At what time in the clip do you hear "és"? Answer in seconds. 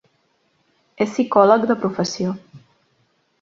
1.05-1.11